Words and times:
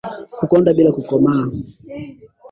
Kukonda 0.39 0.69
bila 0.77 0.89
kukoma 0.95 1.31